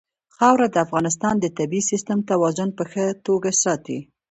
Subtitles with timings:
[0.35, 3.99] خاوره د افغانستان د طبعي سیسټم توازن په ښه توګه ساتي.